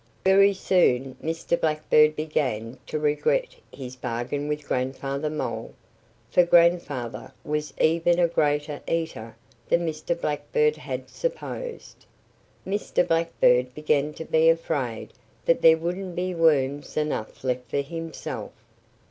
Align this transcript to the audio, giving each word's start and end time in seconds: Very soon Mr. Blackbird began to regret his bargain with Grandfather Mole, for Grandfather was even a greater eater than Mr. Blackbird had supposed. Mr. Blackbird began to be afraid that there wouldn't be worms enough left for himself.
Very 0.25 0.55
soon 0.55 1.15
Mr. 1.23 1.61
Blackbird 1.61 2.15
began 2.15 2.79
to 2.87 2.97
regret 2.97 3.55
his 3.71 3.95
bargain 3.95 4.47
with 4.47 4.67
Grandfather 4.67 5.29
Mole, 5.29 5.75
for 6.31 6.43
Grandfather 6.43 7.31
was 7.43 7.71
even 7.79 8.17
a 8.17 8.27
greater 8.27 8.81
eater 8.87 9.35
than 9.69 9.85
Mr. 9.85 10.19
Blackbird 10.19 10.75
had 10.75 11.07
supposed. 11.07 12.07
Mr. 12.65 13.07
Blackbird 13.07 13.75
began 13.75 14.11
to 14.15 14.25
be 14.25 14.49
afraid 14.49 15.13
that 15.45 15.61
there 15.61 15.77
wouldn't 15.77 16.15
be 16.15 16.33
worms 16.33 16.97
enough 16.97 17.43
left 17.43 17.69
for 17.69 17.81
himself. 17.81 18.53